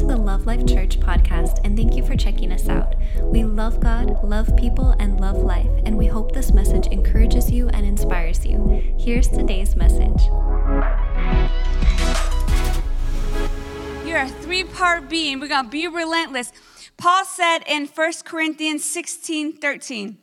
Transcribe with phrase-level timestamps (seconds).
[0.00, 2.94] to the Love Life Church podcast, and thank you for checking us out.
[3.22, 7.68] We love God, love people, and love life, and we hope this message encourages you
[7.68, 8.94] and inspires you.
[8.98, 10.22] Here's today's message.
[14.06, 15.38] You're a three part being.
[15.38, 16.50] We're going to be relentless.
[16.96, 20.16] Paul said in 1 Corinthians 16 13,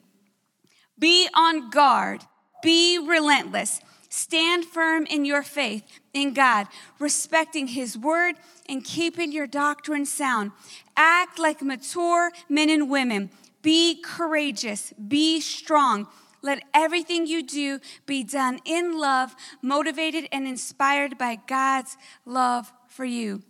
[0.98, 2.24] Be on guard,
[2.64, 3.80] be relentless.
[4.10, 6.68] Stand firm in your faith in God,
[6.98, 8.36] respecting His word
[8.70, 10.52] and keeping your doctrine sound.
[10.96, 13.30] Act like mature men and women.
[13.62, 14.94] Be courageous.
[14.94, 16.08] Be strong.
[16.42, 23.06] Let everything you do be done in love, motivated and inspired by God's love for
[23.06, 23.44] you.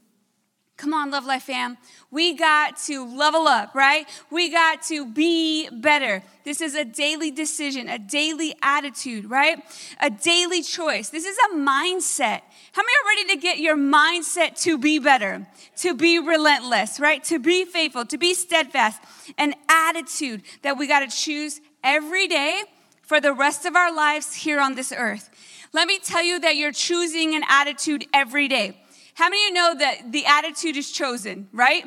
[0.78, 1.76] Come on, Love Life fam.
[2.12, 4.08] We got to level up, right?
[4.30, 6.22] We got to be better.
[6.46, 9.58] This is a daily decision, a daily attitude, right?
[10.00, 11.10] A daily choice.
[11.10, 12.42] This is a mindset.
[12.74, 15.48] How many are ready to get your mindset to be better,
[15.78, 17.24] to be relentless, right?
[17.24, 19.02] To be faithful, to be steadfast?
[19.40, 22.62] An attitude that we got to choose every day
[23.02, 25.32] for the rest of our lives here on this earth.
[25.74, 28.78] Let me tell you that you're choosing an attitude every day.
[29.18, 31.84] How many of you know that the attitude is chosen, right?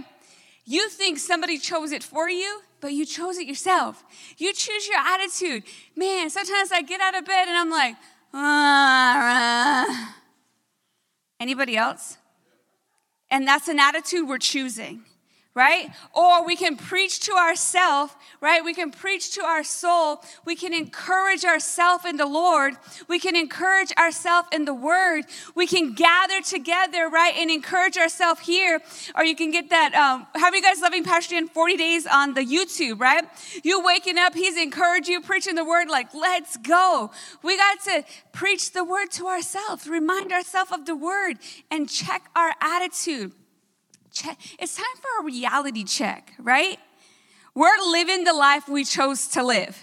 [0.64, 4.02] You think somebody chose it for you, but you chose it yourself.
[4.36, 5.62] You choose your attitude.
[5.94, 7.94] Man, sometimes I get out of bed and I'm like,
[8.34, 10.16] ah.
[11.38, 12.18] anybody else?
[13.30, 15.04] And that's an attitude we're choosing
[15.54, 15.90] right?
[16.14, 18.64] Or we can preach to ourselves, right?
[18.64, 20.22] We can preach to our soul.
[20.44, 22.74] We can encourage ourselves in the Lord.
[23.08, 25.24] We can encourage ourselves in the Word.
[25.56, 28.80] We can gather together, right, and encourage ourselves here.
[29.16, 29.92] Or you can get that.
[29.94, 33.24] Um, how are you guys loving Pastor in 40 days on the YouTube, right?
[33.64, 37.10] You waking up, he's encouraging you, preaching the Word, like, let's go.
[37.42, 41.38] We got to preach the Word to ourselves, remind ourselves of the Word,
[41.72, 43.32] and check our attitude
[44.12, 44.38] check.
[44.58, 46.78] It's time for a reality check, right?
[47.54, 49.80] We're living the life we chose to live.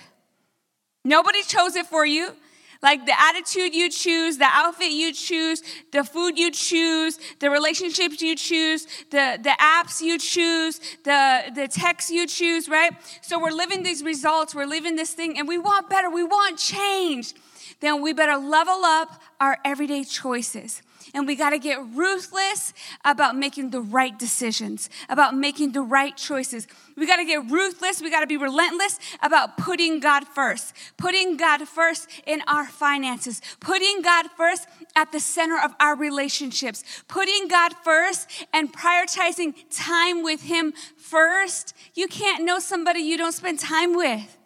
[1.03, 2.33] Nobody chose it for you.
[2.81, 8.21] Like the attitude you choose, the outfit you choose, the food you choose, the relationships
[8.21, 12.93] you choose, the, the apps you choose, the, the texts you choose, right?
[13.21, 16.59] So we're living these results, we're living this thing, and we want better, we want
[16.59, 17.33] change.
[17.79, 20.81] Then we better level up our everyday choices
[21.13, 22.73] and we got to get ruthless
[23.05, 26.67] about making the right decisions, about making the right choices.
[26.95, 28.01] We got to get ruthless.
[28.01, 33.41] We got to be relentless about putting God first, putting God first in our finances,
[33.59, 40.23] putting God first at the center of our relationships, putting God first and prioritizing time
[40.23, 41.73] with Him first.
[41.93, 44.37] You can't know somebody you don't spend time with.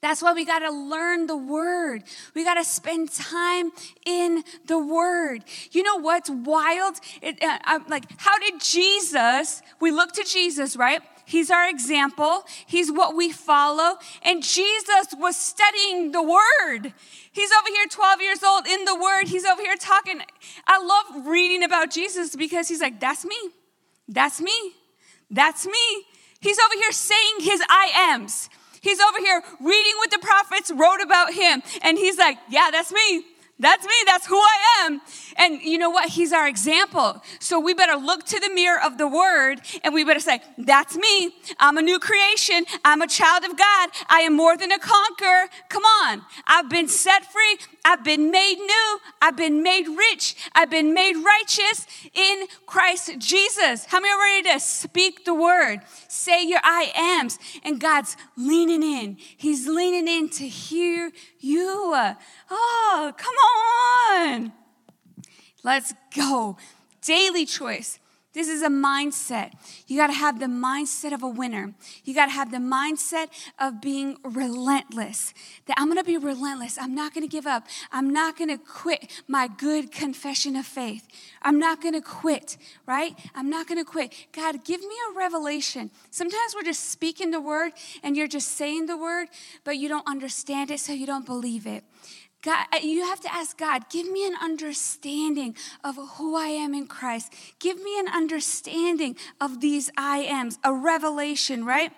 [0.00, 2.04] That's why we got to learn the word.
[2.34, 3.70] We got to spend time
[4.06, 5.44] in the word.
[5.72, 6.96] You know what's wild?
[7.20, 11.02] It, uh, like, how did Jesus, we look to Jesus, right?
[11.26, 12.44] He's our example.
[12.66, 13.98] He's what we follow.
[14.22, 16.92] And Jesus was studying the word.
[17.30, 19.28] He's over here 12 years old in the word.
[19.28, 20.22] He's over here talking.
[20.66, 23.36] I love reading about Jesus because he's like, that's me.
[24.08, 24.72] That's me.
[25.30, 26.04] That's me.
[26.40, 28.48] He's over here saying his I ams.
[28.80, 31.62] He's over here reading what the prophets wrote about him.
[31.82, 33.24] And he's like, yeah, that's me.
[33.60, 33.92] That's me.
[34.06, 35.02] That's who I am.
[35.36, 36.08] And you know what?
[36.08, 37.22] He's our example.
[37.38, 40.96] So we better look to the mirror of the word and we better say, That's
[40.96, 41.32] me.
[41.58, 42.64] I'm a new creation.
[42.84, 43.90] I'm a child of God.
[44.08, 45.50] I am more than a conqueror.
[45.68, 46.22] Come on.
[46.46, 47.58] I've been set free.
[47.84, 48.98] I've been made new.
[49.20, 50.36] I've been made rich.
[50.54, 53.84] I've been made righteous in Christ Jesus.
[53.84, 55.80] How many are ready to speak the word?
[56.08, 57.38] Say your I ams.
[57.62, 59.18] And God's leaning in.
[59.36, 61.94] He's leaning in to hear you.
[62.50, 64.52] Oh, come on.
[65.62, 66.56] Let's go.
[67.02, 67.99] Daily choice.
[68.32, 69.52] This is a mindset.
[69.88, 71.74] You got to have the mindset of a winner.
[72.04, 75.34] You got to have the mindset of being relentless.
[75.66, 76.78] That I'm going to be relentless.
[76.78, 77.66] I'm not going to give up.
[77.90, 81.08] I'm not going to quit my good confession of faith.
[81.42, 82.56] I'm not going to quit,
[82.86, 83.18] right?
[83.34, 84.14] I'm not going to quit.
[84.32, 85.90] God, give me a revelation.
[86.10, 87.72] Sometimes we're just speaking the word
[88.04, 89.26] and you're just saying the word,
[89.64, 91.82] but you don't understand it, so you don't believe it.
[92.42, 95.54] God, uh, you have to ask God, give me an understanding
[95.84, 97.32] of who I am in Christ.
[97.58, 101.92] Give me an understanding of these I ams, a revelation, right?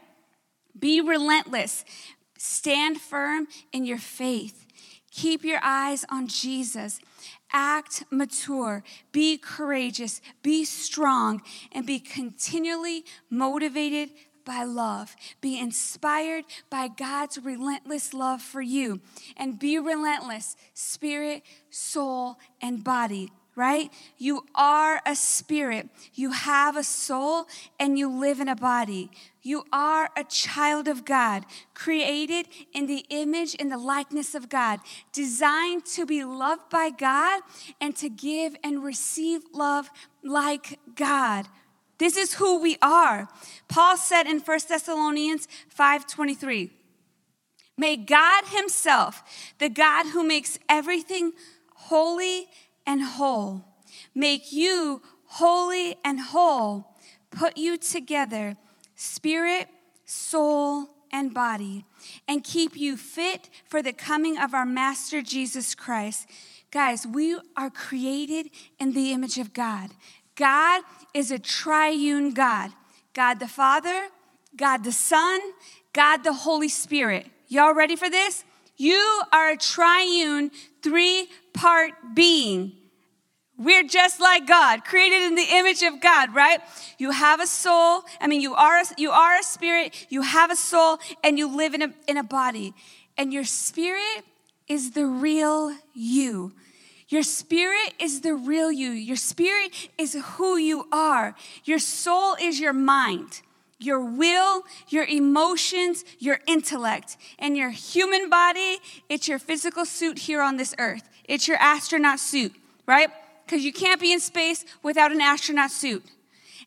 [0.78, 1.84] Be relentless.
[2.38, 4.66] Stand firm in your faith.
[5.12, 6.98] Keep your eyes on Jesus.
[7.52, 8.82] Act mature.
[9.12, 10.20] Be courageous.
[10.42, 11.42] Be strong.
[11.70, 14.10] And be continually motivated
[14.44, 15.14] by love.
[15.40, 19.00] Be inspired by God's relentless love for you.
[19.36, 23.30] And be relentless, spirit, soul, and body.
[23.54, 23.90] right?
[24.16, 25.88] You are a spirit.
[26.14, 27.46] You have a soul
[27.78, 29.10] and you live in a body.
[29.42, 34.80] You are a child of God, created in the image and the likeness of God,
[35.12, 37.42] designed to be loved by God
[37.80, 39.90] and to give and receive love
[40.22, 41.46] like God.
[42.02, 43.28] This is who we are.
[43.68, 46.70] Paul said in 1 Thessalonians 5:23,
[47.78, 49.22] May God himself,
[49.58, 51.32] the God who makes everything
[51.76, 52.48] holy
[52.84, 53.64] and whole,
[54.16, 56.96] make you holy and whole,
[57.30, 58.56] put you together,
[58.96, 59.68] spirit,
[60.04, 61.84] soul, and body,
[62.26, 66.26] and keep you fit for the coming of our Master Jesus Christ.
[66.72, 68.50] Guys, we are created
[68.80, 69.90] in the image of God.
[70.34, 70.82] God
[71.14, 72.72] is a triune God
[73.14, 74.08] God the Father,
[74.56, 75.40] God the Son,
[75.92, 77.26] God the Holy Spirit.
[77.48, 78.44] Y'all ready for this?
[78.76, 80.50] You are a triune,
[80.82, 82.72] three part being.
[83.58, 86.60] We're just like God, created in the image of God, right?
[86.98, 88.02] You have a soul.
[88.20, 91.54] I mean, you are a, you are a spirit, you have a soul, and you
[91.54, 92.74] live in a, in a body.
[93.18, 94.24] And your spirit
[94.68, 96.52] is the real you.
[97.12, 98.90] Your spirit is the real you.
[98.90, 101.34] Your spirit is who you are.
[101.62, 103.42] Your soul is your mind
[103.78, 107.16] your will, your emotions, your intellect.
[107.38, 108.78] And your human body,
[109.08, 111.08] it's your physical suit here on this earth.
[111.24, 112.54] It's your astronaut suit,
[112.86, 113.10] right?
[113.44, 116.04] Because you can't be in space without an astronaut suit.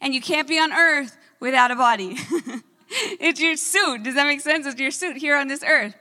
[0.02, 2.18] And you can't be on earth without a body.
[2.90, 4.04] it's your suit.
[4.04, 4.68] Does that make sense?
[4.68, 5.96] It's your suit here on this earth.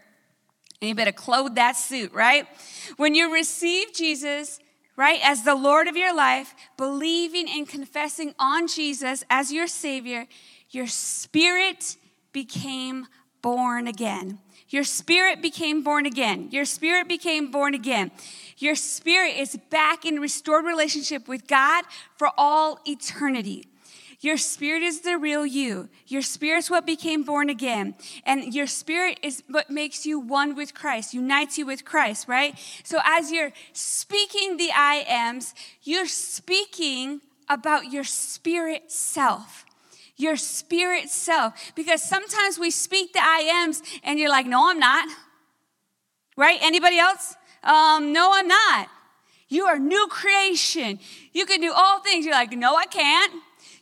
[0.81, 2.47] And you better clothe that suit, right?
[2.97, 4.61] When you receive Jesus,
[4.97, 10.26] right, as the Lord of your life, believing and confessing on Jesus as your Savior,
[10.71, 11.97] your spirit
[12.32, 13.06] became
[13.43, 14.38] born again.
[14.69, 16.49] Your spirit became born again.
[16.50, 18.11] Your spirit became born again.
[18.59, 21.85] Your spirit is back in restored relationship with God
[22.17, 23.69] for all eternity.
[24.25, 25.91] Your spirit is the real you.
[26.06, 27.94] Your spirit's what became born again.
[28.25, 32.59] And your spirit is what makes you one with Christ, unites you with Christ, right?
[32.85, 39.67] So as you're speaking the I ams, you're speaking about your spirit self
[40.17, 41.73] your spirit self.
[41.75, 45.09] Because sometimes we speak the I ams and you're like, no, I'm not.
[46.37, 46.61] Right?
[46.62, 47.35] Anybody else?
[47.65, 48.88] Um, no, I'm not.
[49.49, 51.00] You are new creation.
[51.32, 52.25] You can do all things.
[52.25, 53.35] You're like, no, I can't.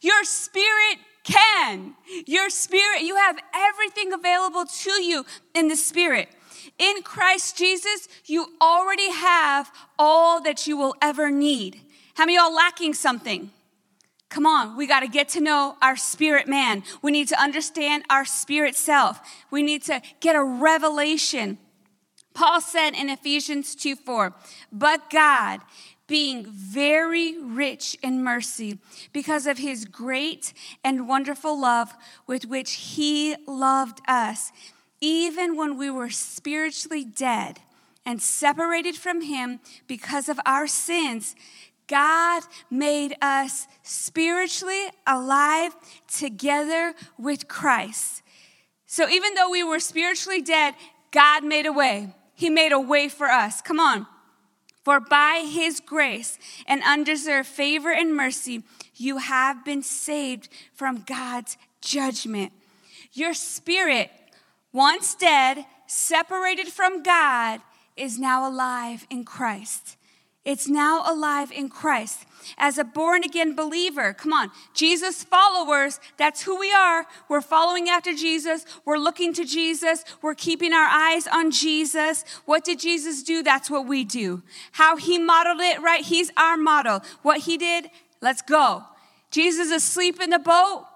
[0.02, 1.94] Your spirit can.
[2.26, 6.28] Your spirit, you have everything available to you in the spirit.
[6.78, 11.81] In Christ Jesus, you already have all that you will ever need.
[12.14, 13.50] How many y'all lacking something?
[14.28, 16.82] Come on, we got to get to know our spirit man.
[17.02, 19.20] We need to understand our spirit self.
[19.50, 21.58] We need to get a revelation.
[22.34, 24.32] Paul said in Ephesians 2 4,
[24.72, 25.60] but God,
[26.12, 28.78] being very rich in mercy,
[29.14, 30.52] because of his great
[30.84, 31.94] and wonderful love
[32.26, 34.52] with which he loved us,
[35.00, 37.60] even when we were spiritually dead
[38.04, 41.34] and separated from him because of our sins,
[41.86, 45.74] God made us spiritually alive
[46.14, 48.20] together with Christ.
[48.84, 50.74] So even though we were spiritually dead,
[51.10, 52.14] God made a way.
[52.34, 53.62] He made a way for us.
[53.62, 54.06] Come on.
[54.82, 58.65] For by his grace and undeserved favor and mercy,
[58.96, 62.53] you have been saved from God's judgment.
[63.12, 64.10] Your spirit,
[64.72, 67.60] once dead, separated from God,
[67.96, 69.96] is now alive in Christ.
[70.44, 72.24] It's now alive in Christ.
[72.58, 77.06] As a born again believer, come on, Jesus followers, that's who we are.
[77.29, 78.65] We're following after Jesus.
[78.84, 80.05] We're looking to Jesus.
[80.20, 82.25] We're keeping our eyes on Jesus.
[82.44, 83.43] What did Jesus do?
[83.43, 84.43] That's what we do.
[84.72, 86.05] How he modeled it, right?
[86.05, 87.03] He's our model.
[87.22, 88.84] What he did, let's go.
[89.31, 90.87] Jesus asleep in the boat,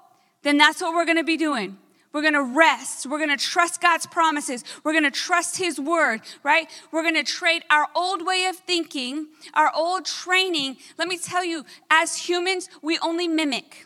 [0.43, 1.79] then that's what we're going to be doing.
[2.16, 3.04] We're going to rest.
[3.04, 4.64] We're going to trust God's promises.
[4.82, 6.66] We're going to trust His word, right?
[6.90, 10.78] We're going to trade our old way of thinking, our old training.
[10.96, 13.85] Let me tell you, as humans, we only mimic.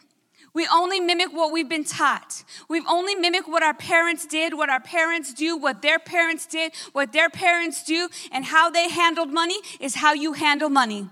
[0.54, 2.44] We only mimic what we've been taught.
[2.68, 6.72] We've only mimic what our parents did, what our parents do, what their parents did,
[6.92, 11.10] what their parents do, and how they handled money is how you handle money.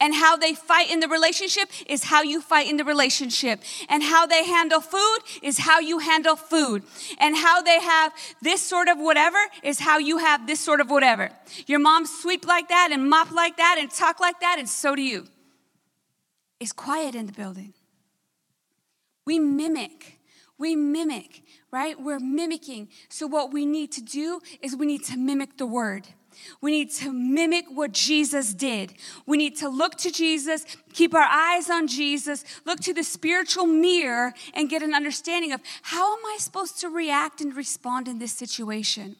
[0.00, 3.60] And how they fight in the relationship is how you fight in the relationship.
[3.88, 6.82] And how they handle food is how you handle food.
[7.18, 8.12] And how they have
[8.42, 11.30] this sort of whatever is how you have this sort of whatever.
[11.66, 14.94] Your mom sweep like that and mop like that and talk like that, and so
[14.94, 15.26] do you.
[16.60, 17.74] It's quiet in the building.
[19.26, 20.18] We mimic.
[20.58, 22.00] We mimic, right?
[22.00, 22.88] We're mimicking.
[23.10, 26.08] So, what we need to do is we need to mimic the word.
[26.60, 28.94] We need to mimic what Jesus did.
[29.26, 33.66] We need to look to Jesus, keep our eyes on Jesus, look to the spiritual
[33.66, 38.18] mirror, and get an understanding of how am I supposed to react and respond in
[38.18, 39.16] this situation?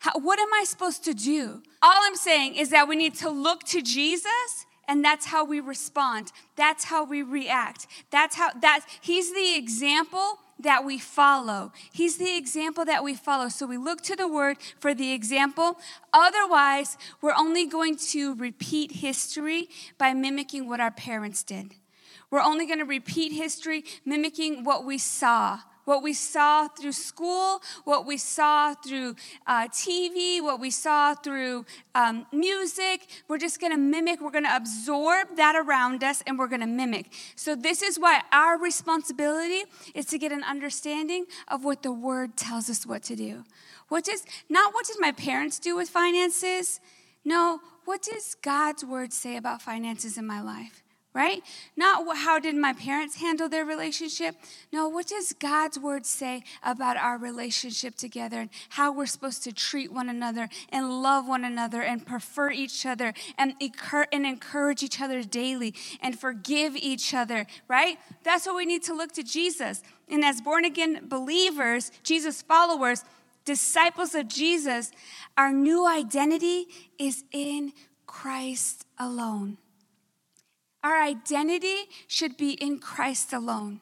[0.00, 1.62] How, what am I supposed to do?
[1.82, 5.60] All I'm saying is that we need to look to Jesus and that's how we
[5.60, 11.72] respond that's how we react that's how that he's the example that we follow.
[11.92, 13.48] He's the example that we follow.
[13.48, 15.78] So we look to the word for the example.
[16.12, 21.74] Otherwise, we're only going to repeat history by mimicking what our parents did.
[22.30, 27.60] We're only going to repeat history mimicking what we saw what we saw through school,
[27.84, 33.06] what we saw through uh, TV, what we saw through um, music.
[33.28, 36.60] We're just going to mimic, we're going to absorb that around us, and we're going
[36.60, 37.12] to mimic.
[37.36, 42.36] So, this is why our responsibility is to get an understanding of what the Word
[42.36, 43.44] tells us what to do.
[43.88, 46.80] What does, not what did my parents do with finances?
[47.24, 50.81] No, what does God's Word say about finances in my life?
[51.14, 51.42] Right?
[51.76, 54.34] Not how did my parents handle their relationship?
[54.72, 59.52] No, what does God's word say about our relationship together and how we're supposed to
[59.52, 63.54] treat one another and love one another and prefer each other and,
[64.12, 67.98] and encourage each other daily and forgive each other, right?
[68.22, 69.82] That's what we need to look to Jesus.
[70.08, 73.04] And as born again believers, Jesus followers,
[73.44, 74.92] disciples of Jesus,
[75.36, 76.66] our new identity
[76.98, 77.72] is in
[78.06, 79.58] Christ alone.
[80.82, 83.80] Our identity should be in Christ alone.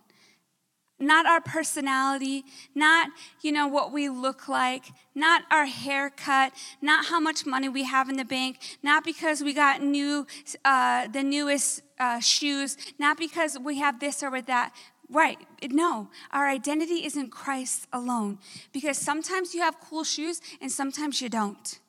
[1.02, 3.08] Not our personality, not,
[3.40, 6.52] you know, what we look like, not our haircut,
[6.82, 10.26] not how much money we have in the bank, not because we got new,
[10.62, 14.74] uh, the newest uh, shoes, not because we have this or with that.
[15.08, 15.38] Right.
[15.70, 18.38] No, our identity is in Christ alone.
[18.70, 21.80] Because sometimes you have cool shoes and sometimes you don't.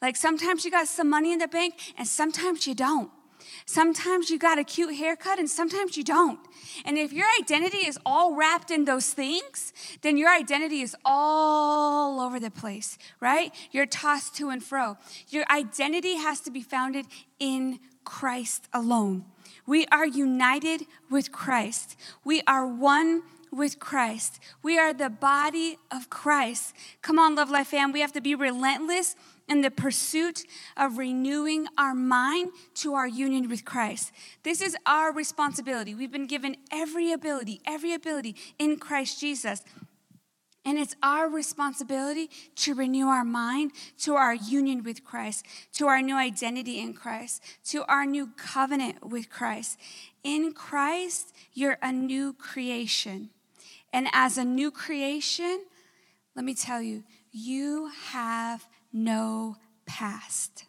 [0.00, 3.10] Like sometimes you got some money in the bank and sometimes you don't.
[3.66, 6.38] Sometimes you got a cute haircut and sometimes you don't.
[6.84, 12.20] And if your identity is all wrapped in those things, then your identity is all
[12.20, 13.54] over the place, right?
[13.70, 14.96] You're tossed to and fro.
[15.28, 17.06] Your identity has to be founded
[17.38, 19.24] in Christ alone.
[19.66, 21.96] We are united with Christ.
[22.24, 24.40] We are one with Christ.
[24.62, 26.74] We are the body of Christ.
[27.02, 27.92] Come on, Love Life fam.
[27.92, 29.14] We have to be relentless
[29.48, 30.44] in the pursuit
[30.76, 34.12] of renewing our mind to our union with Christ.
[34.42, 35.94] This is our responsibility.
[35.94, 39.62] We've been given every ability, every ability in Christ Jesus.
[40.64, 46.02] And it's our responsibility to renew our mind to our union with Christ, to our
[46.02, 49.78] new identity in Christ, to our new covenant with Christ.
[50.22, 53.30] In Christ, you're a new creation.
[53.94, 55.64] And as a new creation,
[56.36, 60.64] let me tell you, you have no past.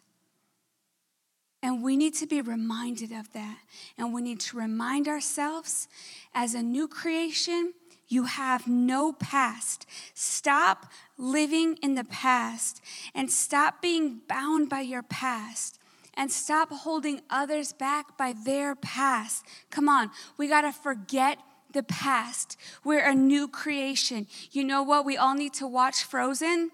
[1.62, 3.58] And we need to be reminded of that.
[3.98, 5.88] And we need to remind ourselves
[6.34, 7.74] as a new creation,
[8.08, 9.86] you have no past.
[10.14, 10.86] Stop
[11.18, 12.80] living in the past
[13.14, 15.78] and stop being bound by your past
[16.14, 19.44] and stop holding others back by their past.
[19.70, 21.38] Come on, we got to forget
[21.72, 22.56] the past.
[22.82, 24.26] We're a new creation.
[24.50, 25.04] You know what?
[25.04, 26.70] We all need to watch Frozen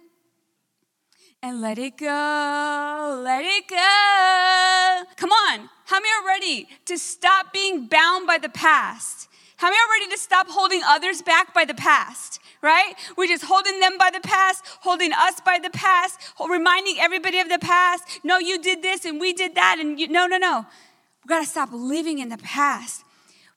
[1.43, 5.03] and let it go, let it go.
[5.17, 9.29] Come on, how many are ready to stop being bound by the past?
[9.57, 12.41] How many are ready to stop holding others back by the past?
[12.63, 12.95] Right?
[13.17, 17.49] We're just holding them by the past, holding us by the past, reminding everybody of
[17.49, 18.21] the past.
[18.25, 20.67] No, you did this and we did that, and you, no, no, no.
[21.23, 23.05] We've got to stop living in the past.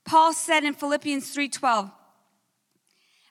[0.06, 1.92] Paul said in Philippians 3:12,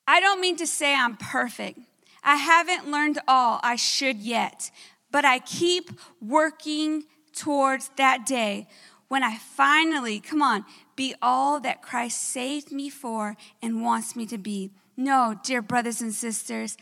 [0.07, 1.79] I don't mean to say I'm perfect
[2.23, 4.71] I haven't learned all I should yet,
[5.11, 8.67] but I keep working towards that day
[9.09, 14.27] when I finally, come on, be all that Christ saved me for and wants me
[14.27, 14.71] to be.
[14.97, 16.77] No, dear brothers and sisters,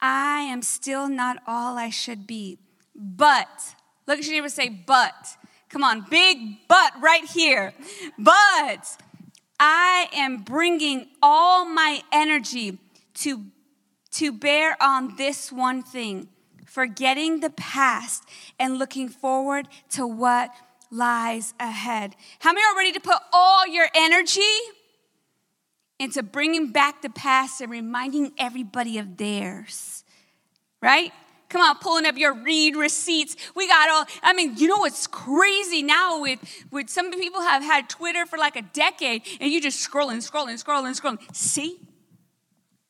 [0.00, 2.58] I am still not all I should be.
[2.94, 3.74] But,
[4.06, 5.36] look at your neighbor say, but.
[5.68, 7.74] Come on, big but right here.
[8.18, 8.96] But
[9.60, 12.78] I am bringing all my energy
[13.14, 13.44] to
[14.18, 16.28] to bear on this one thing,
[16.66, 18.24] forgetting the past
[18.58, 20.50] and looking forward to what
[20.90, 22.16] lies ahead.
[22.40, 24.40] How many are ready to put all your energy
[26.00, 30.02] into bringing back the past and reminding everybody of theirs?
[30.82, 31.12] Right?
[31.48, 33.36] Come on, pulling up your read receipts.
[33.54, 36.40] We got all, I mean, you know what's crazy now with,
[36.72, 40.62] with some people have had Twitter for like a decade and you just scrolling, scrolling,
[40.62, 41.36] scrolling, scrolling.
[41.36, 41.78] See?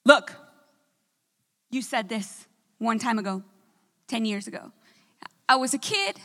[0.06, 0.35] Look,
[1.70, 2.46] you said this
[2.78, 3.42] one time ago,
[4.08, 4.72] 10 years ago.
[5.48, 6.16] I was a kid.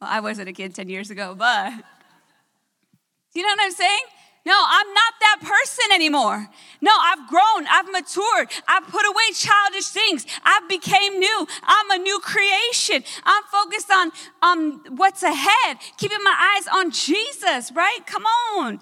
[0.00, 1.72] Well, I wasn't a kid 10 years ago, but
[3.34, 4.04] you know what I'm saying?
[4.46, 6.46] No, I'm not that person anymore.
[6.82, 11.46] No, I've grown, I've matured, I've put away childish things, I've became new.
[11.62, 13.02] I'm a new creation.
[13.24, 18.00] I'm focused on um, what's ahead, keeping my eyes on Jesus, right?
[18.06, 18.80] Come on.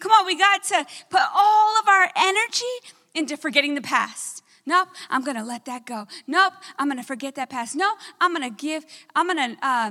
[0.00, 2.64] Come on, we got to put all of our energy
[3.14, 4.41] into forgetting the past.
[4.64, 6.06] Nope, I'm gonna let that go.
[6.26, 7.74] Nope, I'm gonna forget that past.
[7.74, 9.90] No, I'm gonna give, I'm gonna, uh,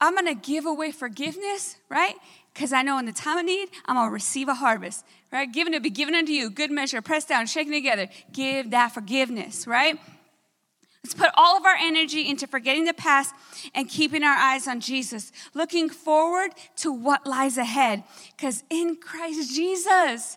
[0.00, 2.16] I'm gonna give away forgiveness, right?
[2.52, 5.50] because I know in the time of need, I'm going to receive a harvest, right?
[5.50, 8.08] Given to be given unto you, good measure, pressed down, shaken together.
[8.32, 9.98] Give that forgiveness, right?
[11.04, 13.34] Let's put all of our energy into forgetting the past
[13.74, 18.04] and keeping our eyes on Jesus, looking forward to what lies ahead.
[18.36, 20.36] Because in Christ Jesus,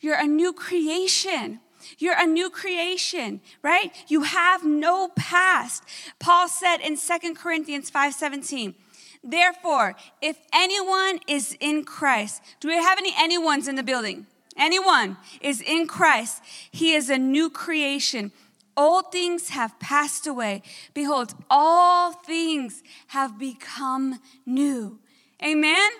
[0.00, 1.60] you're a new creation.
[1.98, 3.92] You're a new creation, right?
[4.08, 5.84] You have no past.
[6.18, 8.74] Paul said in Second Corinthians 5 17,
[9.22, 14.26] Therefore, if anyone is in Christ, do we have any anyone's in the building?
[14.56, 18.32] Anyone is in Christ, he is a new creation.
[18.76, 20.62] Old things have passed away.
[20.94, 24.98] Behold, all things have become new.
[25.42, 25.90] Amen?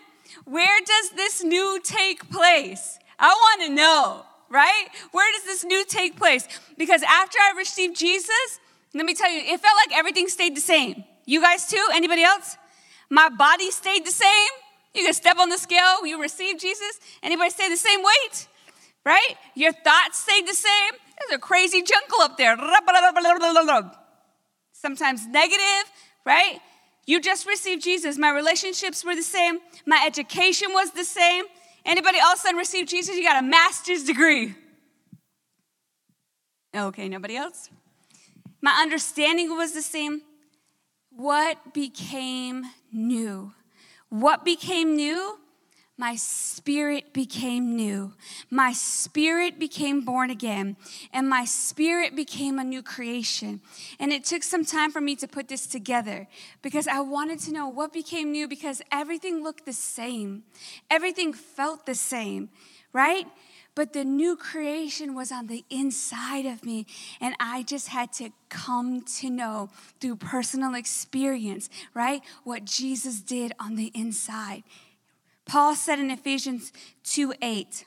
[0.45, 2.99] Where does this new take place?
[3.19, 4.89] I want to know, right?
[5.13, 6.47] Where does this new take place?
[6.77, 8.59] Because after I received Jesus,
[8.93, 11.05] let me tell you, it felt like everything stayed the same.
[11.25, 11.85] You guys too?
[11.95, 12.57] Anybody else?
[13.09, 14.51] My body stayed the same.
[14.95, 16.99] You can step on the scale, you receive Jesus.
[17.23, 18.49] Anybody stay the same weight?
[19.05, 19.37] Right?
[19.55, 20.93] Your thoughts stayed the same.
[21.19, 22.57] There's a crazy jungle up there.
[24.73, 25.93] Sometimes negative,
[26.25, 26.59] right?
[27.07, 28.19] You just received Jesus.
[28.19, 29.59] My relationships were the same.
[29.87, 31.45] My education was the same.
[31.85, 33.17] Anybody a sudden received Jesus?
[33.17, 34.55] You got a master's degree.
[36.75, 37.71] Okay, nobody else?
[38.63, 40.23] My understanding was the same.
[41.11, 43.53] What became new?
[44.09, 45.40] What became new?
[46.01, 48.15] My spirit became new.
[48.49, 50.79] My spirit became born again,
[51.13, 53.61] and my spirit became a new creation.
[53.99, 56.27] And it took some time for me to put this together
[56.63, 60.45] because I wanted to know what became new because everything looked the same,
[60.89, 62.49] everything felt the same,
[62.95, 63.27] right?
[63.77, 66.85] but the new creation was on the inside of me.
[67.21, 69.71] And I just had to come to know
[70.01, 74.65] through personal experience, right, what Jesus did on the inside.
[75.51, 77.85] Paul said in Ephesians 2 8,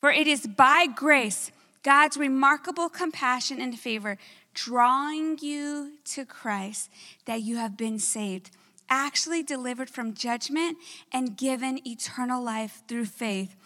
[0.00, 4.16] For it is by grace, God's remarkable compassion and favor,
[4.54, 6.90] drawing you to Christ,
[7.26, 8.50] that you have been saved
[8.88, 10.76] actually delivered from judgment
[11.12, 13.56] and given eternal life through faith.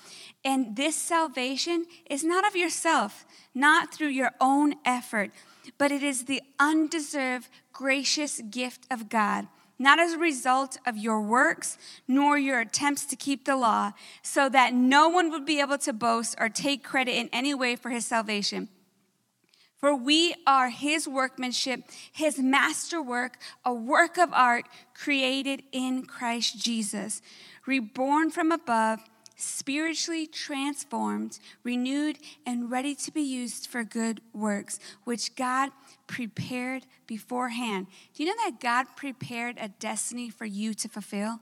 [0.44, 5.32] And this salvation is not of yourself, not through your own effort,
[5.78, 11.20] but it is the undeserved, gracious gift of God, not as a result of your
[11.20, 15.78] works nor your attempts to keep the law, so that no one would be able
[15.78, 18.68] to boast or take credit in any way for his salvation.
[19.78, 27.20] For we are his workmanship, his masterwork, a work of art created in Christ Jesus,
[27.66, 29.00] reborn from above,
[29.36, 35.70] spiritually transformed, renewed, and ready to be used for good works, which God
[36.06, 37.86] prepared beforehand.
[38.14, 41.40] Do you know that God prepared a destiny for you to fulfill?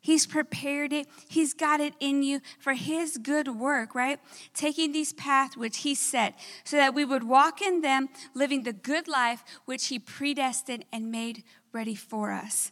[0.00, 1.06] He's prepared it.
[1.28, 4.20] He's got it in you for His good work, right?
[4.52, 8.74] Taking these paths which He set so that we would walk in them, living the
[8.74, 12.70] good life which He predestined and made ready for us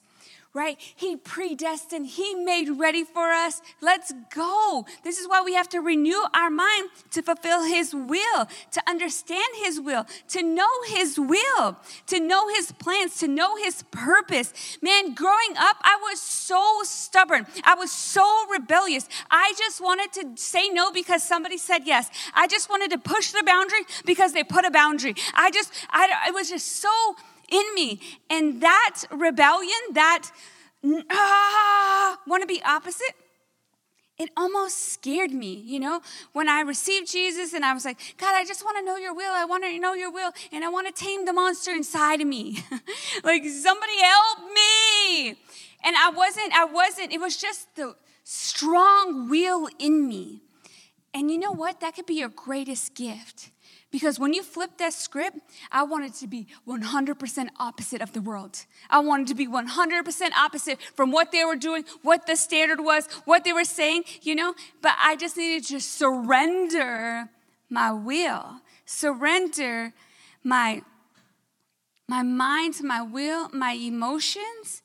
[0.55, 0.79] right?
[0.79, 3.63] He predestined, He made ready for us.
[3.81, 4.85] Let's go.
[5.03, 9.55] This is why we have to renew our mind to fulfill His will, to understand
[9.63, 14.53] His will, to know His will, to know His plans, to know His purpose.
[14.83, 17.47] Man, growing up, I was so stubborn.
[17.65, 19.09] I was so rebellious.
[19.31, 22.11] I just wanted to say no because somebody said yes.
[22.35, 25.15] I just wanted to push the boundary because they put a boundary.
[25.35, 27.17] I just, I, it was just so
[27.53, 28.01] in me.
[28.31, 30.31] And that rebellion, that
[31.11, 33.15] ah, want to be opposite,
[34.19, 36.01] it almost scared me, you know,
[36.33, 39.15] when I received Jesus and I was like, God, I just want to know your
[39.15, 39.33] will.
[39.33, 40.33] I want to know your will.
[40.53, 42.59] And I want to tame the monster inside of me.
[43.25, 45.31] like, somebody help me.
[45.85, 50.43] And I wasn't, I wasn't, it was just the strong will in me.
[51.15, 51.81] And you know what?
[51.81, 53.51] That could be your greatest gift
[53.93, 55.39] because when you flip that script,
[55.71, 58.65] I wanted to be 100% opposite of the world.
[58.91, 63.07] I wanted to be 100% opposite from what they were doing, what the standard was,
[63.27, 64.55] what they were saying, you know?
[64.81, 67.29] But I just needed to surrender
[67.69, 69.93] my will, surrender
[70.43, 70.83] my
[72.09, 74.83] my mind, my will, my emotions,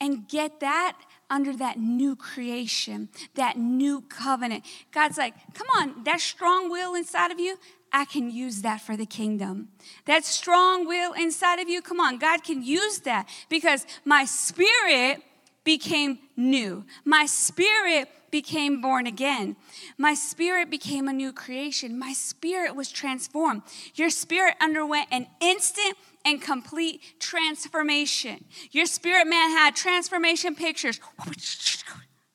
[0.00, 0.96] and get that
[1.28, 4.64] under that new creation, that new covenant.
[4.92, 7.58] God's like, come on, that strong will inside of you,
[7.92, 9.68] I can use that for the kingdom.
[10.06, 15.22] That strong will inside of you, come on, God can use that because my spirit
[15.64, 16.84] became new.
[17.04, 19.56] My spirit became born again.
[19.98, 21.98] My spirit became a new creation.
[21.98, 23.62] My spirit was transformed.
[23.94, 28.44] Your spirit underwent an instant and complete transformation.
[28.70, 30.98] Your spirit man had transformation pictures,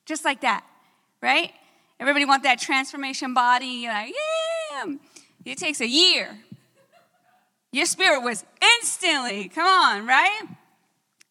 [0.06, 0.64] just like that,
[1.20, 1.52] right?
[2.00, 3.66] Everybody want that transformation body.
[3.66, 4.94] You're like, yeah.
[5.48, 6.38] It takes a year.
[7.72, 8.44] Your spirit was
[8.80, 10.42] instantly, come on, right?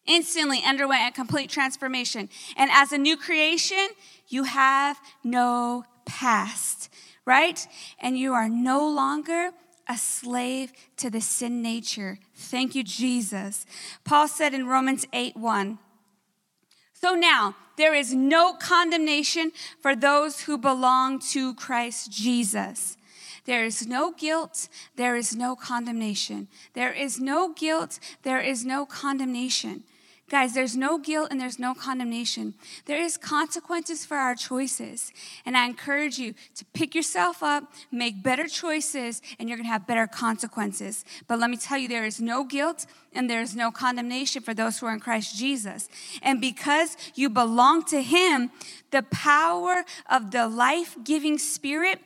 [0.06, 2.28] Instantly underwent a complete transformation.
[2.56, 3.88] And as a new creation,
[4.26, 6.92] you have no past,
[7.24, 7.64] right?
[8.00, 9.50] And you are no longer
[9.88, 12.18] a slave to the sin nature.
[12.34, 13.66] Thank you, Jesus.
[14.04, 15.78] Paul said in Romans 8 1.
[16.92, 22.96] So now, there is no condemnation for those who belong to Christ Jesus.
[23.48, 24.68] There is no guilt.
[24.96, 26.48] There is no condemnation.
[26.74, 27.98] There is no guilt.
[28.22, 29.84] There is no condemnation.
[30.28, 32.52] Guys, there's no guilt and there's no condemnation.
[32.84, 35.14] There is consequences for our choices.
[35.46, 39.72] And I encourage you to pick yourself up, make better choices, and you're going to
[39.72, 41.06] have better consequences.
[41.26, 42.84] But let me tell you, there is no guilt
[43.14, 45.88] and there is no condemnation for those who are in Christ Jesus.
[46.20, 48.50] And because you belong to Him,
[48.90, 52.00] the power of the life giving Spirit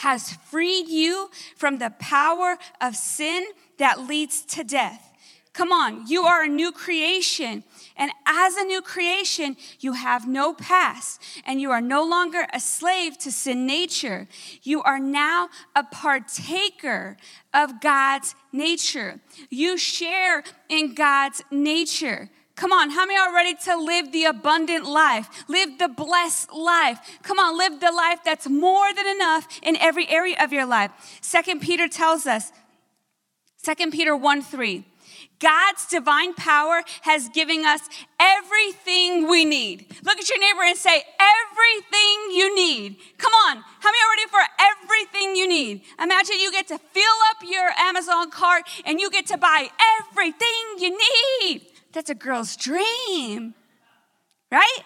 [0.00, 3.44] has freed you from the power of sin
[3.78, 5.06] that leads to death.
[5.52, 7.64] Come on, you are a new creation.
[7.96, 12.60] And as a new creation, you have no past and you are no longer a
[12.60, 14.26] slave to sin nature.
[14.62, 17.18] You are now a partaker
[17.52, 19.20] of God's nature.
[19.50, 22.30] You share in God's nature.
[22.60, 25.48] Come on, how many are ready to live the abundant life?
[25.48, 26.98] Live the blessed life.
[27.22, 30.90] Come on, live the life that's more than enough in every area of your life.
[31.22, 32.52] Second Peter tells us,
[33.56, 34.84] Second Peter 1 3.
[35.38, 37.80] God's divine power has given us
[38.20, 39.86] everything we need.
[40.04, 42.98] Look at your neighbor and say, everything you need.
[43.16, 43.64] Come on.
[43.80, 45.80] How many are ready for everything you need?
[45.98, 50.76] Imagine you get to fill up your Amazon cart and you get to buy everything
[50.76, 50.98] you
[51.42, 51.62] need.
[51.92, 53.54] That's a girl's dream,
[54.50, 54.78] right?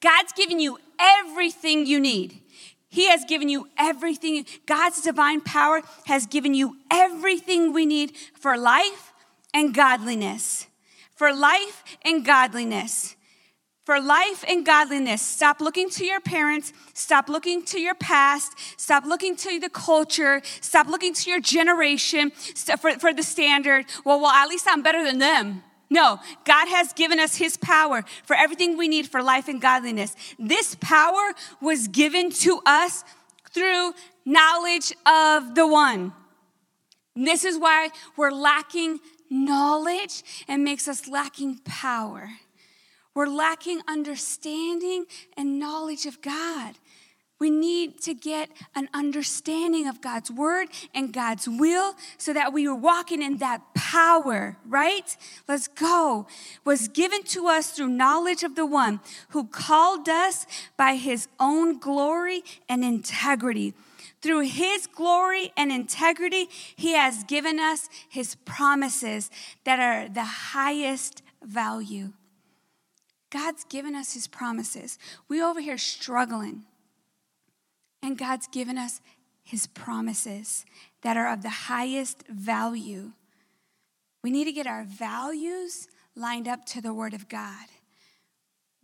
[0.00, 2.42] God's given you everything you need.
[2.88, 4.46] He has given you everything.
[4.66, 9.12] God's divine power has given you everything we need for life
[9.52, 10.68] and godliness.
[11.16, 13.16] For life and godliness.
[13.84, 15.22] For life and godliness.
[15.22, 16.72] Stop looking to your parents.
[16.92, 18.52] Stop looking to your past.
[18.76, 20.40] Stop looking to the culture.
[20.60, 23.86] Stop looking to your generation for, for the standard.
[24.04, 25.64] Well, well, at least I'm better than them.
[25.94, 30.16] No, God has given us His power for everything we need for life and godliness.
[30.40, 33.04] This power was given to us
[33.52, 33.92] through
[34.24, 36.12] knowledge of the one.
[37.14, 38.98] this is why we're lacking
[39.30, 42.28] knowledge and makes us lacking power.
[43.14, 46.74] We're lacking understanding and knowledge of God.
[47.44, 52.66] We need to get an understanding of God's word and God's will so that we
[52.66, 55.14] are walking in that power, right?
[55.46, 56.26] Let's go.
[56.64, 60.46] Was given to us through knowledge of the one who called us
[60.78, 63.74] by his own glory and integrity.
[64.22, 69.30] Through his glory and integrity, he has given us his promises
[69.64, 72.14] that are the highest value.
[73.28, 74.98] God's given us his promises.
[75.28, 76.64] We over here struggling
[78.04, 79.00] and God's given us
[79.42, 80.64] his promises
[81.02, 83.12] that are of the highest value.
[84.22, 87.66] We need to get our values lined up to the Word of God.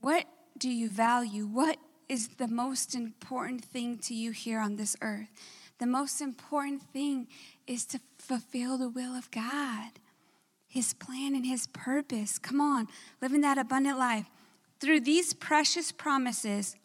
[0.01, 0.27] What
[0.59, 1.47] do you value?
[1.47, 1.79] What
[2.09, 5.29] is the most important thing to you here on this earth?
[5.79, 7.29] The most important thing
[7.67, 9.93] is to fulfill the will of God,
[10.69, 12.39] His plan and His purpose.
[12.39, 12.89] Come on,
[13.23, 14.27] living that abundant life.
[14.79, 16.77] Through these precious promises,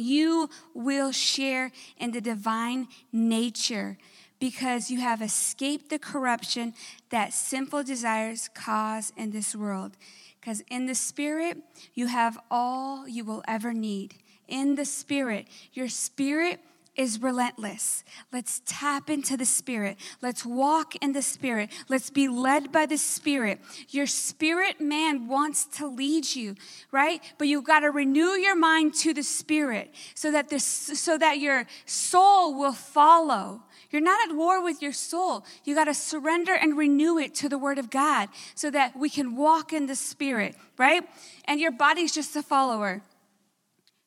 [0.00, 3.98] you will share in the divine nature
[4.40, 6.74] because you have escaped the corruption
[7.10, 9.92] that sinful desires cause in this world.
[10.40, 11.58] Because in the Spirit,
[11.94, 14.14] you have all you will ever need.
[14.48, 16.60] In the Spirit, your spirit
[17.00, 18.04] is relentless.
[18.30, 19.96] Let's tap into the Spirit.
[20.20, 21.70] Let's walk in the Spirit.
[21.88, 23.58] Let's be led by the Spirit.
[23.88, 26.56] Your spirit man wants to lead you,
[26.92, 27.22] right?
[27.38, 31.38] But you've got to renew your mind to the Spirit so that this so that
[31.38, 33.62] your soul will follow.
[33.90, 35.46] You're not at war with your soul.
[35.64, 39.08] You got to surrender and renew it to the Word of God so that we
[39.08, 41.02] can walk in the Spirit, right?
[41.46, 43.00] And your body's just a follower,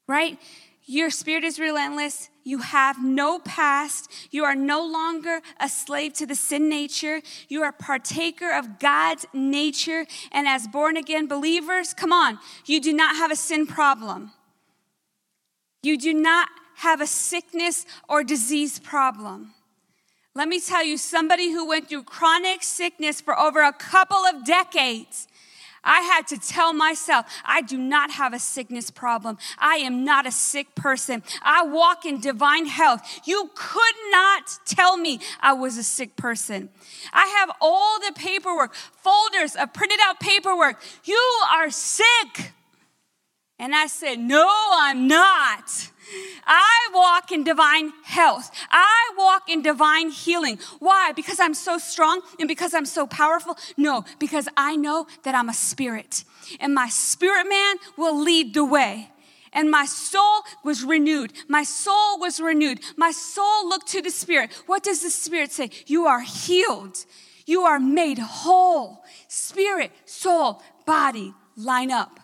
[0.08, 0.38] right?
[0.86, 2.30] Your spirit is relentless.
[2.44, 4.12] You have no past.
[4.32, 7.22] You are no longer a slave to the sin nature.
[7.48, 10.06] You are partaker of God's nature.
[10.32, 14.32] And as born again believers, come on, you do not have a sin problem.
[15.82, 19.54] You do not have a sickness or disease problem.
[20.36, 24.44] Let me tell you, somebody who went through chronic sickness for over a couple of
[24.44, 25.28] decades,
[25.84, 29.38] I had to tell myself, I do not have a sickness problem.
[29.58, 31.24] I am not a sick person.
[31.42, 33.02] I walk in divine health.
[33.26, 36.70] You could not tell me I was a sick person.
[37.12, 40.82] I have all the paperwork, folders of printed out paperwork.
[41.04, 42.54] You are sick.
[43.60, 45.90] And I said, No, I'm not.
[46.46, 48.52] I walk in divine health.
[48.70, 50.60] I walk in divine healing.
[50.80, 51.12] Why?
[51.16, 53.58] Because I'm so strong and because I'm so powerful?
[53.78, 56.24] No, because I know that I'm a spirit.
[56.60, 59.10] And my spirit man will lead the way.
[59.54, 61.32] And my soul was renewed.
[61.48, 62.80] My soul was renewed.
[62.98, 64.52] My soul looked to the spirit.
[64.66, 65.70] What does the spirit say?
[65.86, 67.06] You are healed.
[67.46, 69.04] You are made whole.
[69.28, 72.20] Spirit, soul, body line up.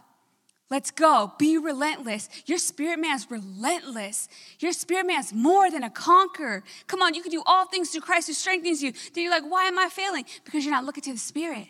[0.70, 1.34] Let's go.
[1.40, 2.30] Be relentless.
[2.46, 4.30] Your spirit man's relentless.
[4.60, 6.64] Your spirit man's more than a conqueror.
[6.86, 8.92] Come on, you can do all things through Christ who strengthens you.
[9.14, 10.26] Then you're like, why am I failing?
[10.46, 11.68] Because you're not looking to the spirit.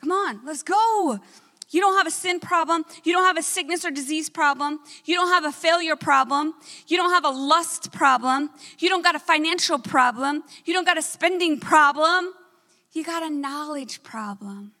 [0.00, 1.20] Come on, let's go.
[1.68, 2.84] You don't have a sin problem.
[3.04, 4.80] You don't have a sickness or disease problem.
[5.04, 6.54] You don't have a failure problem.
[6.88, 8.50] You don't have a lust problem.
[8.78, 10.42] You don't got a financial problem.
[10.64, 12.32] You don't got a spending problem.
[12.92, 14.72] You got a knowledge problem.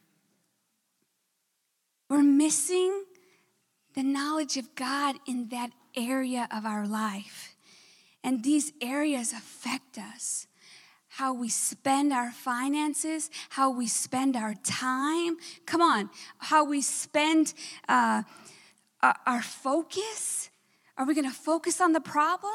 [2.08, 3.04] We're missing
[3.94, 7.56] the knowledge of God in that area of our life.
[8.22, 10.46] And these areas affect us.
[11.08, 15.38] How we spend our finances, how we spend our time.
[15.66, 17.52] Come on, how we spend
[17.88, 18.22] uh,
[19.02, 20.50] our focus.
[20.96, 22.52] Are we going to focus on the problem?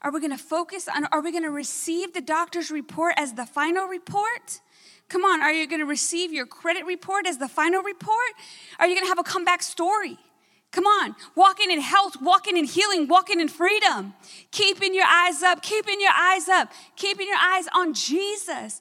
[0.00, 3.34] Are we going to focus on, are we going to receive the doctor's report as
[3.34, 4.60] the final report?
[5.08, 8.30] Come on, are you going to receive your credit report as the final report?
[8.78, 10.18] Are you going to have a comeback story?
[10.70, 14.14] Come on, walking in health, walking in healing, walking in freedom.
[14.52, 18.80] Keeping your eyes up, keeping your eyes up, keeping your eyes on Jesus.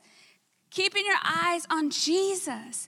[0.69, 2.88] Keeping your eyes on Jesus.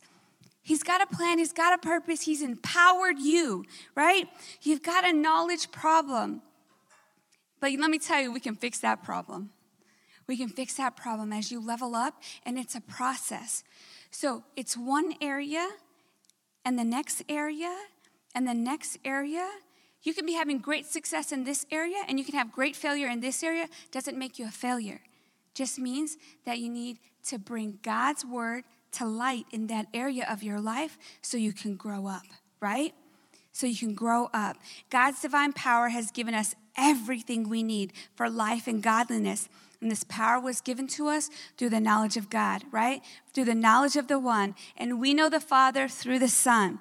[0.61, 4.27] He's got a plan, he's got a purpose, he's empowered you, right?
[4.61, 6.43] You've got a knowledge problem.
[7.59, 9.49] But let me tell you, we can fix that problem.
[10.27, 13.63] We can fix that problem as you level up, and it's a process.
[14.11, 15.67] So it's one area
[16.63, 17.75] and the next area
[18.33, 19.47] and the next area,
[20.03, 23.07] you can be having great success in this area and you can have great failure
[23.07, 25.01] in this area, doesn't make you a failure.
[25.53, 28.63] Just means that you need to bring God's word
[28.93, 32.23] to light in that area of your life so you can grow up,
[32.59, 32.93] right?
[33.51, 34.57] So you can grow up.
[34.89, 39.49] God's divine power has given us everything we need for life and godliness.
[39.81, 43.01] And this power was given to us through the knowledge of God, right?
[43.33, 44.55] Through the knowledge of the one.
[44.77, 46.79] And we know the Father through the Son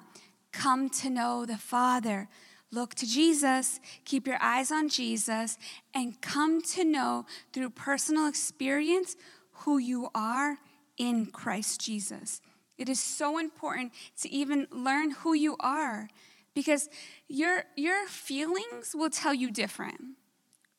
[0.51, 2.27] come to know the Father.
[2.71, 5.57] Look to Jesus, keep your eyes on Jesus,
[5.93, 9.15] and come to know through personal experience
[9.51, 10.57] who you are
[10.97, 12.41] in Christ Jesus.
[12.77, 16.09] It is so important to even learn who you are
[16.53, 16.89] because
[17.27, 19.99] your, your feelings will tell you different.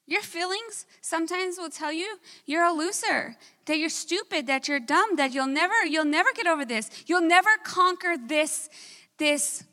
[0.06, 5.16] Your feelings sometimes will tell you you're a loser, that you're stupid, that you're dumb,
[5.16, 6.90] that you'll never you'll never get over this.
[7.06, 8.68] You'll never conquer this
[9.18, 9.64] this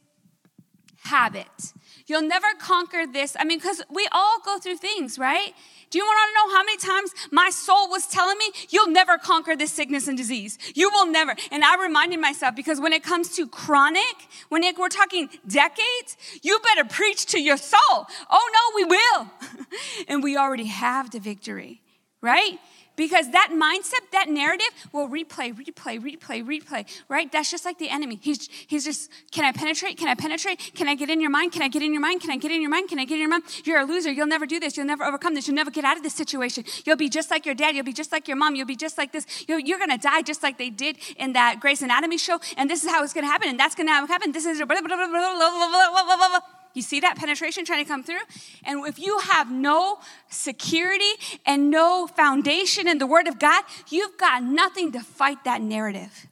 [1.04, 1.74] habit.
[2.08, 3.36] You'll never conquer this.
[3.40, 5.54] I mean, because we all go through things, right?
[5.92, 9.18] Do you want to know how many times my soul was telling me, you'll never
[9.18, 10.58] conquer this sickness and disease?
[10.76, 11.36] You will never.
[11.52, 14.04] And I reminded myself because when it comes to chronic,
[14.50, 18.06] when it, we're talking decades, you better preach to your soul.
[18.30, 19.32] Oh, no, we will.
[20.08, 21.82] and we already have the victory,
[22.22, 22.60] right?
[23.00, 27.32] Because that mindset, that narrative will replay, replay, replay, replay, right?
[27.32, 28.20] That's just like the enemy.
[28.22, 29.96] He's, he's just, can I penetrate?
[29.98, 30.74] Can I penetrate?
[30.76, 31.54] Can I get in your mind?
[31.54, 32.20] Can I get in your mind?
[32.20, 32.90] Can I get in your mind?
[32.90, 33.44] Can I get in your mind?
[33.64, 34.12] You're a loser.
[34.12, 34.76] You'll never do this.
[34.76, 35.48] You'll never overcome this.
[35.48, 36.66] You'll never get out of this situation.
[36.86, 37.74] You'll be just like your dad.
[37.74, 38.56] You'll be just like your mom.
[38.56, 39.26] You'll be just like this.
[39.48, 42.42] You're, you're going to die just like they did in that Grey's Anatomy show.
[42.58, 43.48] And this is how it's going to happen.
[43.48, 44.34] And that's going to happen.
[44.34, 44.58] This is.
[44.58, 46.42] Blah, blah, blah, blah, blah, blah, blah,
[46.74, 48.20] you see that penetration trying to come through?
[48.64, 51.12] And if you have no security
[51.46, 56.28] and no foundation in the Word of God, you've got nothing to fight that narrative.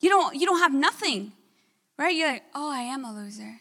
[0.00, 1.32] You don't, you don't have nothing,
[1.98, 2.14] right?
[2.14, 3.60] You're like, oh, I am a loser.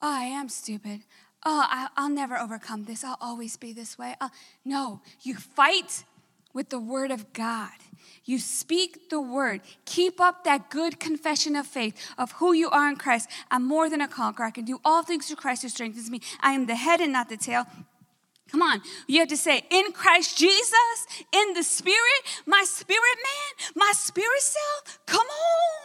[0.00, 1.00] Oh, I am stupid.
[1.44, 3.04] Oh, I, will never overcome this.
[3.04, 4.16] I'll always be this way.
[4.20, 4.30] Uh,
[4.64, 6.04] no, you fight
[6.54, 7.72] with the word of God.
[8.24, 9.60] You speak the word.
[9.84, 13.28] Keep up that good confession of faith of who you are in Christ.
[13.50, 14.46] I'm more than a conqueror.
[14.46, 16.20] I can do all things through Christ who strengthens me.
[16.40, 17.66] I am the head and not the tail.
[18.50, 18.82] Come on.
[19.06, 21.98] You have to say, in Christ Jesus, in the spirit,
[22.46, 24.98] my spirit man, my spirit self.
[25.06, 25.26] Come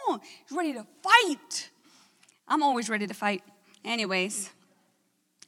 [0.08, 0.20] on.
[0.50, 1.70] Ready to fight.
[2.46, 3.42] I'm always ready to fight.
[3.84, 4.50] Anyways,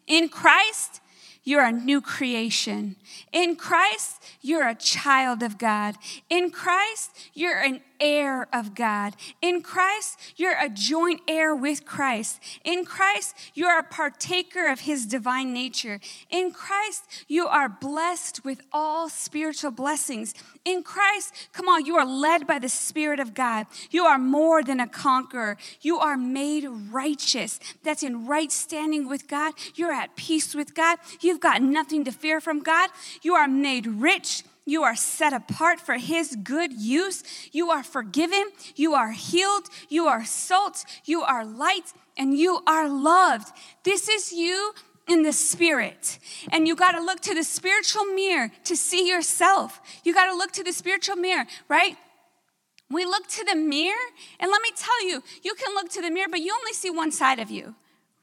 [0.07, 1.02] in Christ,
[1.45, 2.97] you're a new creation.
[3.33, 5.97] In Christ, you're a child of God.
[6.31, 9.15] In Christ, you're an heir of God.
[9.41, 12.41] In Christ, you're a joint heir with Christ.
[12.65, 16.01] In Christ, you are a partaker of his divine nature.
[16.29, 20.35] In Christ, you are blessed with all spiritual blessings.
[20.65, 23.67] In Christ, come on, you are led by the Spirit of God.
[23.91, 25.57] You are more than a conqueror.
[25.81, 27.61] You are made righteous.
[27.85, 29.55] That's in right standing with God.
[29.77, 30.99] You're at peace with God.
[31.21, 32.91] You've got nothing to fear from God.
[33.23, 37.25] You are made rich you are set apart for His good use.
[37.53, 38.45] You are forgiven.
[38.77, 39.69] You are healed.
[39.89, 40.85] You are salt.
[41.05, 41.93] You are light.
[42.17, 43.53] And you are loved.
[43.83, 44.73] This is you
[45.09, 46.19] in the spirit.
[46.51, 49.81] And you got to look to the spiritual mirror to see yourself.
[50.05, 51.97] You got to look to the spiritual mirror, right?
[52.89, 53.97] We look to the mirror,
[54.39, 56.91] and let me tell you, you can look to the mirror, but you only see
[56.91, 57.75] one side of you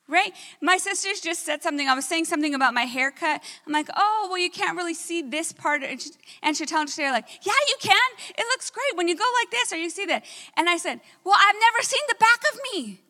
[0.10, 0.34] right?
[0.62, 1.88] My sisters just said something.
[1.88, 3.42] I was saying something about my haircut.
[3.66, 5.84] I'm like, oh, well, you can't really see this part.
[5.84, 6.10] And, she,
[6.42, 8.10] and tell her, like, yeah, you can.
[8.38, 10.26] It looks great when you go like this or you see that.
[10.58, 13.02] And I said, well, I've never seen the back of me.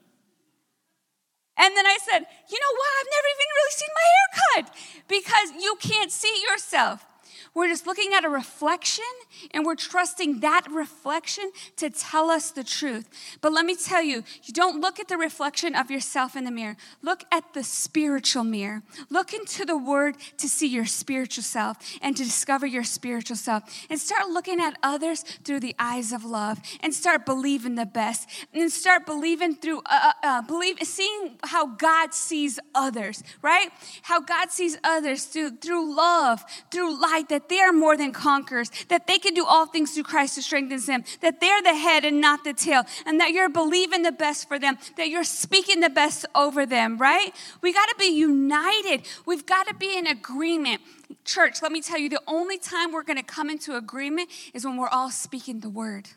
[1.58, 2.90] And then I said, you know what?
[3.00, 4.76] I've never even really seen my haircut
[5.08, 7.06] because you can't see yourself.
[7.54, 9.04] We're just looking at a reflection
[9.52, 13.10] and we're trusting that reflection to tell us the truth.
[13.42, 16.52] But let me tell you, you don't look at the reflection of yourself in the
[16.52, 16.78] mirror.
[17.02, 18.84] Look at the spiritual mirror.
[19.10, 23.64] Look into the word to see your spiritual self and to discover your spiritual self.
[23.90, 28.30] And start looking at others through the eyes of love and start believing the best
[28.54, 33.70] and start believing through, uh, uh, uh believe, seeing how God sees others, right?
[34.04, 38.70] How God sees others through, through love, through light, that they are more than conquerors,
[38.90, 42.04] that they can do all things through Christ who strengthens them, that they're the head
[42.04, 45.80] and not the tail, and that you're believing the best for them, that you're speaking
[45.80, 47.34] the best over them, right?
[47.62, 49.04] We got to be united.
[49.26, 50.82] We've got to be in agreement.
[51.24, 54.66] Church, let me tell you, the only time we're going to come into agreement is
[54.66, 56.10] when we're all speaking the word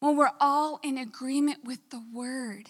[0.00, 2.68] when we're all in agreement with the word.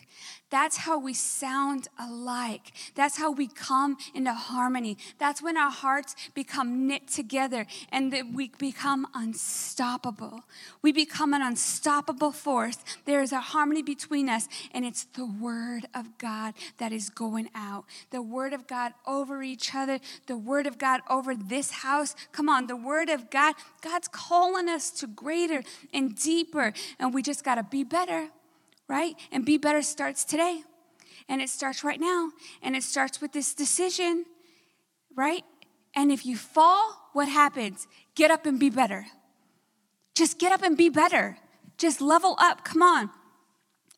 [0.49, 2.73] That's how we sound alike.
[2.95, 4.97] That's how we come into harmony.
[5.19, 10.43] That's when our hearts become knit together and that we become unstoppable.
[10.83, 12.79] We become an unstoppable force.
[13.07, 17.51] There is a harmony between us, and it's the Word of God that is going
[17.53, 17.85] out.
[18.11, 22.15] The Word of God over each other, the Word of God over this house.
[22.31, 23.57] Come on, the Word of God.
[23.83, 28.29] God's calling us to greater and deeper, and we just got to be better
[28.89, 29.15] right?
[29.33, 30.63] And be better starts today.
[31.29, 32.31] And it starts right now.
[32.63, 34.27] And it starts with this decision,
[35.17, 35.45] right?
[35.95, 37.89] And if you fall, what happens?
[38.15, 39.07] Get up and be better.
[40.15, 41.39] Just get up and be better.
[41.79, 42.65] Just level up.
[42.65, 43.11] Come on.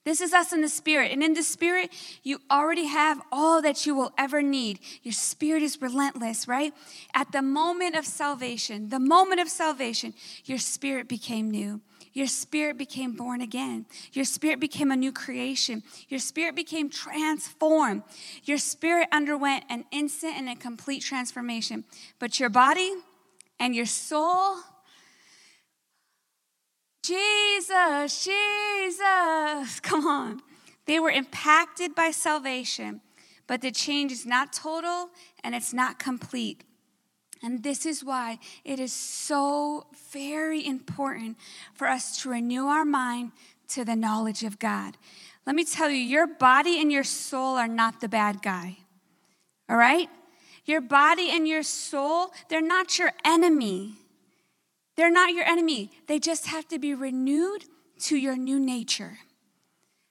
[0.05, 1.13] This is us in the spirit.
[1.13, 4.79] And in the spirit, you already have all that you will ever need.
[5.03, 6.73] Your spirit is relentless, right?
[7.15, 11.83] At the moment of salvation, the moment of salvation, your spirit became new.
[12.13, 13.87] Your spirit became born again.
[14.13, 15.83] Your spirit became a new creation.
[16.09, 18.03] Your spirit became transformed.
[18.45, 21.85] Your spirit underwent an instant and a complete transformation.
[22.19, 22.93] But your body
[23.61, 24.57] and your soul,
[27.03, 30.41] Jesus, Jesus, come on.
[30.87, 33.03] They were impacted by salvation,
[33.47, 35.11] but the change is not total
[35.45, 36.65] and it's not complete.
[37.43, 41.37] And this is why it is so very important
[41.75, 43.33] for us to renew our mind
[43.69, 44.97] to the knowledge of God.
[45.47, 48.79] Let me tell you, your body and your soul are not the bad guy.
[49.69, 50.09] All right?
[50.65, 53.95] Your body and your soul, they're not your enemy.
[54.97, 55.91] They're not your enemy.
[56.07, 57.65] They just have to be renewed
[58.01, 59.19] to your new nature.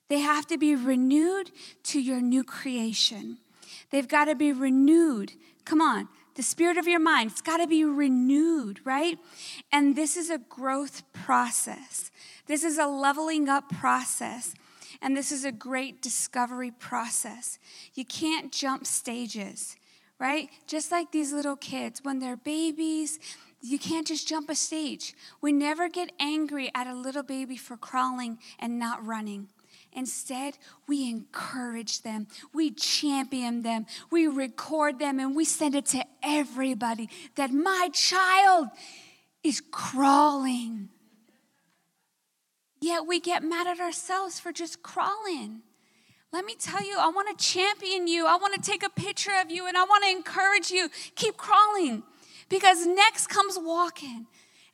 [0.09, 1.51] They have to be renewed
[1.83, 3.39] to your new creation.
[3.91, 5.33] They've got to be renewed.
[5.65, 6.07] Come on,
[6.37, 9.17] the spirit of your mind, it's got to be renewed, right?
[9.71, 12.11] And this is a growth process.
[12.45, 14.53] This is a leveling up process.
[15.01, 17.57] And this is a great discovery process.
[17.95, 19.77] You can't jump stages,
[20.19, 20.49] right?
[20.67, 23.19] Just like these little kids, when they're babies,
[23.59, 25.15] you can't just jump a stage.
[25.41, 29.49] We never get angry at a little baby for crawling and not running.
[29.97, 36.05] Instead, we encourage them, we champion them, we record them, and we send it to
[36.21, 38.67] everybody that my child
[39.43, 40.89] is crawling.
[42.79, 45.61] Yet we get mad at ourselves for just crawling.
[46.31, 48.27] Let me tell you, I want to champion you.
[48.27, 50.89] I want to take a picture of you and I want to encourage you.
[51.15, 52.03] Keep crawling
[52.49, 54.27] because next comes walking.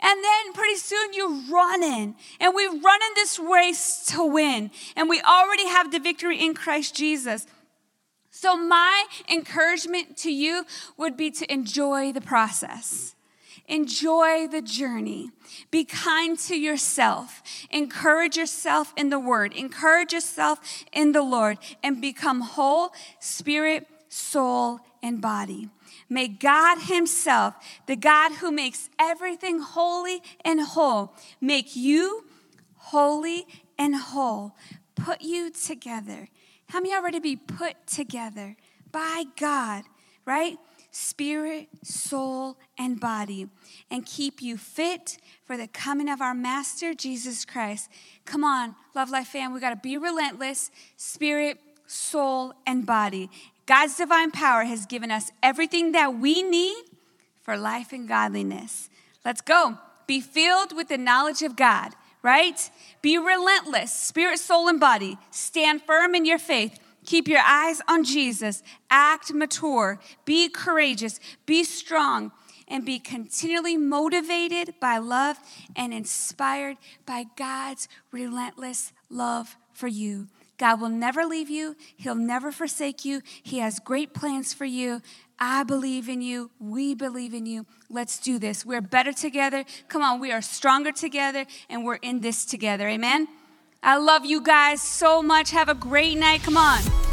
[0.03, 2.15] And then pretty soon you're running.
[2.39, 4.69] And we run in this race to win.
[4.97, 7.47] And we already have the victory in Christ Jesus.
[8.29, 10.65] So, my encouragement to you
[10.97, 13.15] would be to enjoy the process.
[13.67, 15.31] Enjoy the journey.
[15.71, 17.41] Be kind to yourself.
[17.69, 19.53] Encourage yourself in the word.
[19.53, 20.59] Encourage yourself
[20.91, 25.69] in the Lord and become whole, spirit, soul, and body.
[26.09, 32.25] May God Himself, the God who makes everything holy and whole, make you
[32.75, 33.45] holy
[33.77, 34.55] and whole,
[34.95, 36.29] put you together.
[36.69, 38.55] How many are ready to be put together
[38.91, 39.83] by God,
[40.25, 40.57] right?
[40.91, 43.47] Spirit, soul, and body,
[43.89, 47.89] and keep you fit for the coming of our Master Jesus Christ.
[48.25, 53.29] Come on, Love Life fam, we got to be relentless, spirit, soul, and body.
[53.65, 56.83] God's divine power has given us everything that we need
[57.41, 58.89] for life and godliness.
[59.23, 59.77] Let's go.
[60.05, 62.69] Be filled with the knowledge of God, right?
[63.01, 65.17] Be relentless, spirit, soul, and body.
[65.31, 66.77] Stand firm in your faith.
[67.05, 68.63] Keep your eyes on Jesus.
[68.89, 69.99] Act mature.
[70.25, 71.19] Be courageous.
[71.45, 72.31] Be strong.
[72.67, 75.37] And be continually motivated by love
[75.75, 80.27] and inspired by God's relentless love for you.
[80.57, 83.21] God will never leave you, He'll never forsake you.
[83.41, 85.01] He has great plans for you.
[85.39, 86.51] I believe in you.
[86.59, 87.65] We believe in you.
[87.89, 88.65] Let's do this.
[88.65, 89.65] We're better together.
[89.87, 92.87] Come on, we are stronger together, and we're in this together.
[92.87, 93.27] Amen.
[93.81, 95.51] I love you guys so much.
[95.51, 96.43] Have a great night.
[96.43, 97.12] Come on.